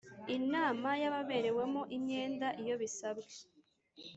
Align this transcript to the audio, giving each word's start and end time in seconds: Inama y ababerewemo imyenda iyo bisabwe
Inama 0.37 0.89
y 1.01 1.03
ababerewemo 1.09 1.81
imyenda 1.97 2.47
iyo 2.61 2.75
bisabwe 2.81 3.35